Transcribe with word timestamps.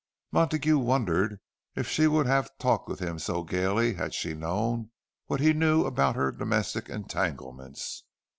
Montague 0.31 0.79
wondered 0.79 1.39
if 1.75 1.87
she 1.87 2.07
would 2.07 2.25
have 2.25 2.49
talked 2.57 2.89
with 2.89 2.99
him 2.99 3.19
so 3.19 3.43
gaily 3.43 3.93
had 3.93 4.15
she 4.15 4.33
known 4.33 4.89
what 5.27 5.39
he 5.41 5.53
knew 5.53 5.85
about 5.85 6.15
her 6.15 6.31
domestic 6.31 6.89
entanglements. 6.89 8.01